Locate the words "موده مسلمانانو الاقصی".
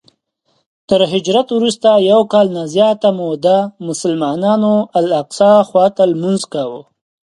3.19-5.53